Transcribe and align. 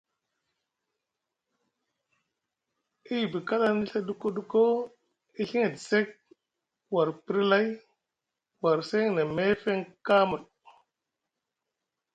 E 3.11 3.13
yiɗi 3.19 3.39
kalaŋdi 3.47 3.89
Ɵa 3.93 3.99
duko 4.07 4.27
duko 4.35 4.61
e 5.39 5.41
Ɵiŋ 5.49 5.63
edi 5.67 5.79
sek 5.89 6.07
war 6.93 7.09
pri 7.25 7.41
lay 7.51 7.67
war 8.61 8.79
seŋ 8.89 9.05
na 9.15 9.23
meefeŋ 9.35 9.79
kamul. 10.05 10.43